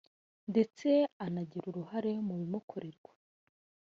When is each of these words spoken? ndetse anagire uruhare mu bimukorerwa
ndetse 0.51 0.89
anagire 1.25 1.65
uruhare 1.71 2.11
mu 2.27 2.33
bimukorerwa 2.39 3.11